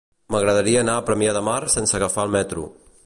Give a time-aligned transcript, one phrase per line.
[0.35, 2.65] M'agradaria anar a Premià de Mar sense agafar el metro.